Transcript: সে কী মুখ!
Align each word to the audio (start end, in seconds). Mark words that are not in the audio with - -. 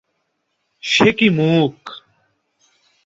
সে 0.83 1.07
কী 1.17 1.27
মুখ! 1.29 1.75